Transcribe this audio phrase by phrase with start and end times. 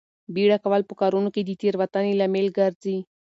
[0.33, 2.97] بیړه کول په کارونو کې د تېروتنې لامل ګرځي.